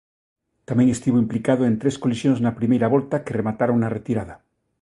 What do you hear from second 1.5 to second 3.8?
en tres colisións na primeira volta que remataron